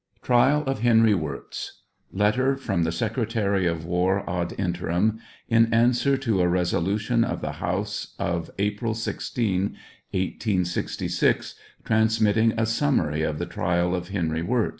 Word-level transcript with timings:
23. 0.23 0.35
TRIAL 0.35 0.63
OF 0.67 0.79
HENRY 0.79 1.13
WIRZ. 1.13 1.73
LETTEE 2.11 2.55
PROM 2.55 2.81
THE 2.85 2.91
SECRETARY 2.91 3.67
OE 3.69 3.75
¥AR 3.87 4.27
AD 4.27 4.51
INTERIM. 4.57 5.19
IN 5.47 5.71
ANSWER 5.71 6.17
TO 6.17 6.41
A 6.41 6.47
resolution 6.47 7.23
of 7.23 7.41
the 7.41 7.51
House 7.51 8.15
of 8.17 8.49
April 8.57 8.95
16, 8.95 9.77
1866, 10.09 11.53
transmitting 11.85 12.51
a 12.57 12.65
summary 12.65 13.21
of 13.21 13.37
the 13.37 13.45
trial 13.45 13.93
of 13.93 14.07
Henry 14.09 14.41
Wirz. 14.41 14.69